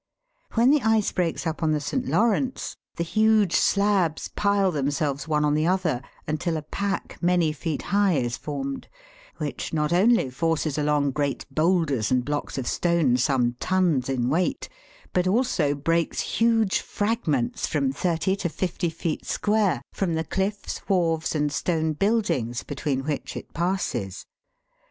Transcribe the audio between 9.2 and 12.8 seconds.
which not only forces along great boulders and blocks of